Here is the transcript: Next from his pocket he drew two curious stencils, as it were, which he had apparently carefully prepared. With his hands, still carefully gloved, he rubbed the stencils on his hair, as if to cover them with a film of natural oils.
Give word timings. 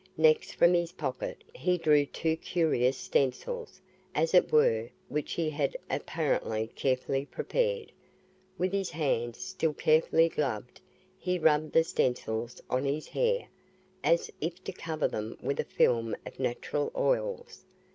Next 0.17 0.53
from 0.53 0.73
his 0.73 0.93
pocket 0.93 1.43
he 1.53 1.77
drew 1.77 2.07
two 2.07 2.35
curious 2.35 2.97
stencils, 2.97 3.79
as 4.15 4.33
it 4.33 4.51
were, 4.51 4.89
which 5.09 5.33
he 5.33 5.47
had 5.51 5.77
apparently 5.91 6.71
carefully 6.73 7.27
prepared. 7.27 7.91
With 8.57 8.71
his 8.73 8.89
hands, 8.89 9.37
still 9.37 9.73
carefully 9.75 10.27
gloved, 10.27 10.81
he 11.19 11.37
rubbed 11.37 11.73
the 11.73 11.83
stencils 11.83 12.59
on 12.67 12.83
his 12.83 13.09
hair, 13.09 13.47
as 14.03 14.31
if 14.41 14.63
to 14.63 14.71
cover 14.71 15.07
them 15.07 15.37
with 15.39 15.59
a 15.59 15.63
film 15.65 16.15
of 16.25 16.39
natural 16.39 16.91
oils. 16.97 17.63